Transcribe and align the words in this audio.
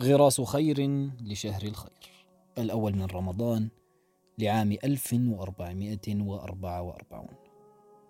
غراس 0.00 0.40
خير 0.40 1.10
لشهر 1.20 1.62
الخير 1.62 2.26
الأول 2.58 2.96
من 2.96 3.04
رمضان 3.04 3.68
لعام 4.38 4.72
1444 4.84 7.26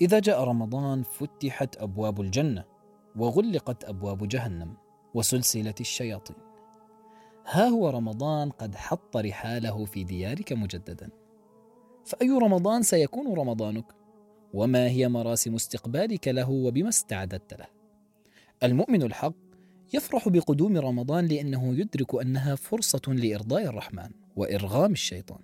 إذا 0.00 0.18
جاء 0.18 0.44
رمضان 0.44 1.02
فتحت 1.02 1.76
أبواب 1.76 2.20
الجنة 2.20 2.64
وغلقت 3.16 3.84
أبواب 3.84 4.28
جهنم 4.28 4.74
وسلسلة 5.14 5.74
الشياطين 5.80 6.36
ها 7.46 7.68
هو 7.68 7.88
رمضان 7.88 8.50
قد 8.50 8.74
حط 8.74 9.16
رحاله 9.16 9.84
في 9.84 10.04
ديارك 10.04 10.52
مجددا 10.52 11.10
فأي 12.04 12.30
رمضان 12.30 12.82
سيكون 12.82 13.34
رمضانك؟ 13.34 13.84
وما 14.54 14.88
هي 14.88 15.08
مراسم 15.08 15.54
استقبالك 15.54 16.28
له 16.28 16.50
وبما 16.50 16.88
استعددت 16.88 17.54
له؟ 17.54 17.66
المؤمن 18.62 19.02
الحق 19.02 19.49
يفرح 19.94 20.28
بقدوم 20.28 20.76
رمضان 20.76 21.26
لأنه 21.26 21.74
يدرك 21.74 22.14
أنها 22.22 22.54
فرصة 22.54 23.02
لإرضاء 23.08 23.64
الرحمن 23.64 24.10
وإرغام 24.36 24.92
الشيطان. 24.92 25.38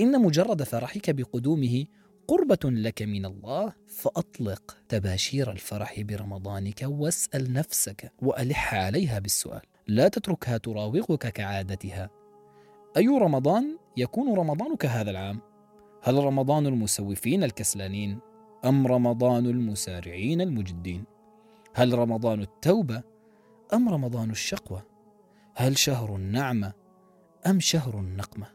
إن 0.00 0.22
مجرد 0.22 0.62
فرحك 0.62 1.10
بقدومه 1.10 1.84
قربة 2.28 2.58
لك 2.64 3.02
من 3.02 3.26
الله 3.26 3.72
فأطلق 3.86 4.76
تباشير 4.88 5.52
الفرح 5.52 6.00
برمضانك 6.00 6.82
واسأل 6.82 7.52
نفسك 7.52 8.12
وألح 8.22 8.74
عليها 8.74 9.18
بالسؤال. 9.18 9.60
لا 9.88 10.08
تتركها 10.08 10.58
تراوغك 10.58 11.32
كعادتها. 11.32 12.10
أي 12.96 13.08
رمضان 13.08 13.78
يكون 13.96 14.38
رمضانك 14.38 14.86
هذا 14.86 15.10
العام؟ 15.10 15.40
هل 16.02 16.14
رمضان 16.14 16.66
المسوفين 16.66 17.44
الكسلانين 17.44 18.18
أم 18.64 18.86
رمضان 18.86 19.46
المسارعين 19.46 20.40
المجدين؟ 20.40 21.04
هل 21.74 21.98
رمضان 21.98 22.40
التوبة 22.40 23.02
أم 23.74 23.88
رمضان 23.88 24.30
الشقوة؟ 24.30 24.86
هل 25.54 25.78
شهر 25.78 26.16
النعمة 26.16 26.72
أم 27.46 27.60
شهر 27.60 28.00
النقمة؟ 28.00 28.46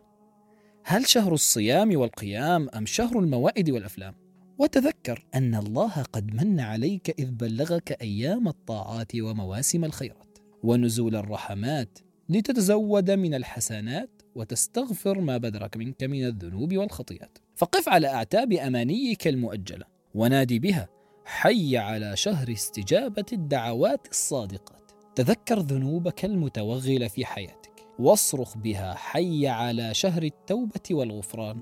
هل 0.84 1.08
شهر 1.08 1.34
الصيام 1.34 1.96
والقيام 1.96 2.70
أم 2.70 2.86
شهر 2.86 3.20
الموائد 3.20 3.70
والأفلام؟ 3.70 4.16
وتذكر 4.58 5.26
أن 5.36 5.56
الله 5.56 6.04
قد 6.14 6.34
من 6.34 6.60
عليك 6.60 7.20
إذ 7.20 7.32
بلغك 7.32 8.02
أيام 8.02 8.48
الطاعات 8.48 9.16
ومواسم 9.16 9.86
الخيرات 9.86 10.38
ونزول 10.64 11.16
الرحمات 11.16 12.00
لتتزود 12.30 13.12
من 13.12 13.34
الحسنات 13.34 14.22
وتستغفر 14.36 15.20
ما 15.20 15.38
بدرك 15.38 15.78
منك 15.78 16.04
من 16.04 16.26
الذنوب 16.26 16.78
والخطيئات 16.78 17.38
فقف 17.56 17.90
على 17.90 18.08
أعتاب 18.08 18.54
أمانيك 18.54 19.28
المؤجلة 19.28 19.86
ونادي 20.16 20.60
بها 20.60 20.88
حي 21.26 21.78
على 21.78 22.18
شهر 22.18 22.52
استجابة 22.52 23.26
الدعوات 23.34 24.08
الصادقات 24.12 24.85
تذكر 25.16 25.60
ذنوبك 25.60 26.26
المتوغلة 26.26 27.08
في 27.08 27.26
حياتك. 27.26 27.88
واصرخ 28.00 28.58
بها 28.58 28.94
حي 28.94 29.48
على 29.48 29.94
شهر 29.94 30.24
التوبة 30.24 30.82
والغفران. 30.92 31.62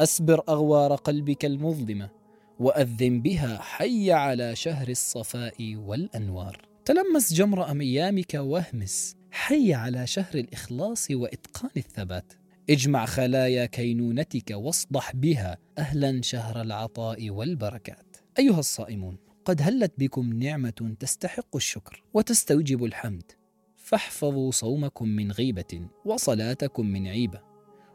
أسبر 0.00 0.42
أغوار 0.48 0.94
قلبك 0.94 1.44
المظلمة 1.44 2.10
وأذن 2.58 3.22
بها 3.22 3.58
حي 3.58 4.12
على 4.12 4.56
شهر 4.56 4.88
الصفاء 4.88 5.76
والأنوار. 5.76 6.68
تلمس 6.84 7.34
جمر 7.34 7.80
ايامك 7.80 8.34
واهمس 8.34 9.16
حي 9.30 9.74
على 9.74 10.06
شهر 10.06 10.34
الإخلاص 10.34 11.10
وإتقان 11.10 11.70
الثبات. 11.76 12.32
اجمع 12.70 13.06
خلايا 13.06 13.66
كينونتك 13.66 14.50
واصدح 14.50 15.16
بها 15.16 15.58
أهلا 15.78 16.22
شهر 16.22 16.60
العطاء 16.60 17.30
والبركات. 17.30 18.16
أيها 18.38 18.58
الصائمون 18.58 19.27
قد 19.48 19.62
هلت 19.62 19.92
بكم 19.98 20.32
نعمة 20.32 20.96
تستحق 21.00 21.56
الشكر 21.56 22.02
وتستوجب 22.14 22.84
الحمد. 22.84 23.32
فاحفظوا 23.76 24.50
صومكم 24.50 25.08
من 25.08 25.32
غيبة 25.32 25.88
وصلاتكم 26.04 26.86
من 26.86 27.06
عيبة 27.06 27.40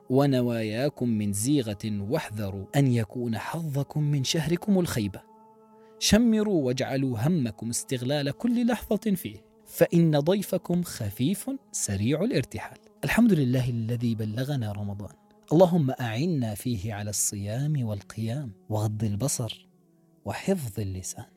ونواياكم 0.10 1.10
من 1.10 1.34
زيغة 1.34 1.78
واحذروا 1.86 2.66
أن 2.76 2.88
يكون 2.88 3.38
حظكم 3.38 4.04
من 4.04 4.24
شهركم 4.24 4.80
الخيبة. 4.80 5.22
شمروا 6.00 6.64
واجعلوا 6.64 7.28
همكم 7.28 7.70
استغلال 7.70 8.32
كل 8.32 8.68
لحظة 8.68 9.16
فيه 9.16 9.46
فإن 9.66 10.20
ضيفكم 10.20 10.84
خفيف 10.84 11.50
سريع 11.72 12.24
الارتحال. 12.24 12.78
الحمد 13.04 13.34
لله 13.34 13.70
الذي 13.70 14.16
بلغنا 14.16 14.72
رمضان. 14.72 15.16
اللهم 15.54 15.92
أعنا 15.92 16.56
فيه 16.56 16.94
على 16.94 17.10
الصيام 17.10 17.86
والقيام 17.86 18.52
وغض 18.70 19.04
البصر 19.04 19.68
وحفظ 20.26 20.80
اللسان. 20.80 21.33